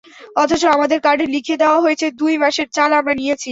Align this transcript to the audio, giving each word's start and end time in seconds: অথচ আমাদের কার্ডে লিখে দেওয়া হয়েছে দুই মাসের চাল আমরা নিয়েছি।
অথচ 0.35 0.61
আমাদের 0.75 0.99
কার্ডে 1.05 1.25
লিখে 1.35 1.55
দেওয়া 1.57 1.79
হয়েছে 1.81 2.05
দুই 2.21 2.33
মাসের 2.43 2.67
চাল 2.75 2.89
আমরা 2.99 3.13
নিয়েছি। 3.13 3.49